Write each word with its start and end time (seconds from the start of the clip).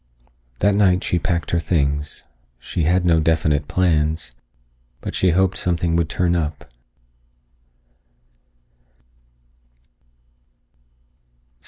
That 0.61 0.73
night 0.73 1.03
she 1.03 1.19
packed 1.19 1.51
her 1.51 1.59
things. 1.59 2.23
She 2.57 2.85
had 2.85 3.05
no 3.05 3.19
definite 3.19 3.67
plans, 3.67 4.31
but 4.99 5.13
she 5.13 5.29
hoped 5.29 5.59
something 5.59 5.95
would 5.95 6.09
turn 6.09 6.35
up. 6.35 6.65